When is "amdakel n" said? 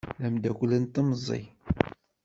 0.27-0.85